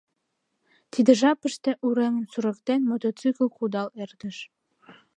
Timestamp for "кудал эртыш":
3.57-4.37